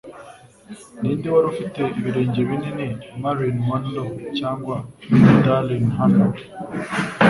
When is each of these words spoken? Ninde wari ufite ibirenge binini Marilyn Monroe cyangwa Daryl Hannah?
Ninde 1.01 1.27
wari 1.33 1.47
ufite 1.53 1.81
ibirenge 1.99 2.41
binini 2.49 2.87
Marilyn 3.21 3.59
Monroe 3.67 4.13
cyangwa 4.39 4.75
Daryl 5.43 5.85
Hannah? 5.97 6.33